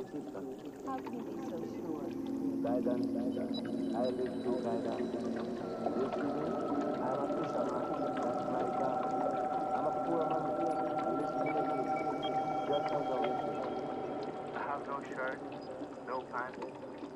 everybody 0.00 0.54
to 0.56 0.70
this. 0.70 1.90
Just 12.68 12.92
as 12.92 13.06
a 13.06 13.20
witness. 13.20 13.66
I 14.56 14.62
have 14.62 14.86
no 14.86 15.02
shirt, 15.08 15.40
no 16.06 16.20
pants, 16.32 16.66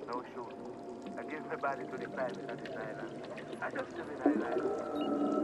no 0.09 0.23
shoes. 0.35 0.55
I 1.19 1.23
give 1.23 1.47
my 1.47 1.57
body 1.57 1.85
to 1.85 1.97
the 1.99 2.09
private 2.09 2.51
of 2.51 2.59
this 2.65 2.77
island. 2.77 3.23
I 3.63 3.71
just 3.71 3.97
live 3.97 4.09
in 4.11 4.43
island. 4.43 5.44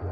Is 0.00 0.06